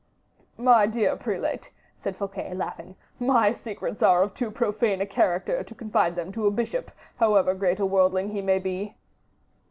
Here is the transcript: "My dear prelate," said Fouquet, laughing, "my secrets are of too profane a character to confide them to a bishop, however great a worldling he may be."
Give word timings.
"My 0.57 0.87
dear 0.87 1.15
prelate," 1.15 1.71
said 1.95 2.15
Fouquet, 2.17 2.55
laughing, 2.55 2.95
"my 3.19 3.51
secrets 3.51 4.01
are 4.01 4.23
of 4.23 4.33
too 4.33 4.49
profane 4.49 4.99
a 4.99 5.05
character 5.05 5.61
to 5.61 5.75
confide 5.75 6.15
them 6.15 6.31
to 6.31 6.47
a 6.47 6.49
bishop, 6.49 6.89
however 7.17 7.53
great 7.53 7.79
a 7.79 7.85
worldling 7.85 8.31
he 8.31 8.41
may 8.41 8.57
be." 8.57 8.95